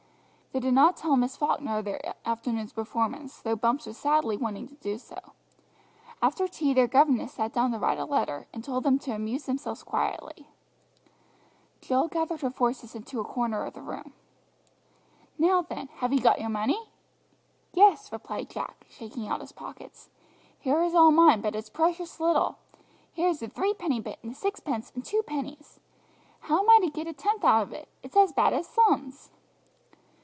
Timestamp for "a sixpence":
24.33-24.91